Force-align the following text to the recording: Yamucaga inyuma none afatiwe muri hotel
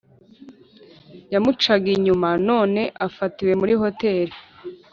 Yamucaga 1.33 1.87
inyuma 1.95 2.29
none 2.49 2.81
afatiwe 3.07 3.53
muri 3.61 3.73
hotel 3.81 4.27